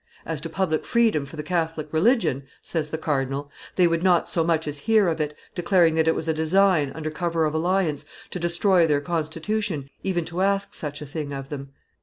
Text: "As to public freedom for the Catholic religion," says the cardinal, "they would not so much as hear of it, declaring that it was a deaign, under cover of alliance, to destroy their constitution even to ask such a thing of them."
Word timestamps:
"As 0.25 0.41
to 0.41 0.49
public 0.49 0.83
freedom 0.83 1.27
for 1.27 1.35
the 1.35 1.43
Catholic 1.43 1.87
religion," 1.91 2.45
says 2.63 2.87
the 2.89 2.97
cardinal, 2.97 3.51
"they 3.75 3.85
would 3.85 4.01
not 4.01 4.27
so 4.27 4.43
much 4.43 4.67
as 4.67 4.79
hear 4.89 5.07
of 5.07 5.21
it, 5.21 5.37
declaring 5.53 5.93
that 5.93 6.07
it 6.07 6.15
was 6.15 6.27
a 6.27 6.33
deaign, 6.33 6.91
under 6.95 7.11
cover 7.11 7.45
of 7.45 7.53
alliance, 7.53 8.03
to 8.31 8.39
destroy 8.39 8.87
their 8.87 8.99
constitution 8.99 9.91
even 10.01 10.25
to 10.25 10.41
ask 10.41 10.73
such 10.73 11.03
a 11.03 11.05
thing 11.05 11.33
of 11.33 11.49
them." 11.49 11.73